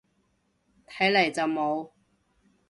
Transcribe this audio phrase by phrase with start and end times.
[0.87, 1.91] 睇嚟就冇